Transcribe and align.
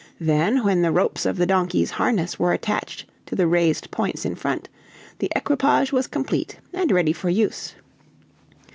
Then, 0.19 0.63
when 0.63 0.81
the 0.81 0.91
ropes 0.91 1.27
of 1.27 1.37
the 1.37 1.45
donkey's 1.45 1.91
harness 1.91 2.39
were 2.39 2.53
attached 2.53 3.05
to 3.27 3.35
the 3.35 3.45
raised 3.45 3.91
points 3.91 4.25
in 4.25 4.33
front, 4.33 4.67
the 5.19 5.31
equipage 5.35 5.91
was 5.91 6.07
complete 6.07 6.57
and 6.73 6.91
ready 6.91 7.13
for 7.13 7.29
use. 7.29 7.75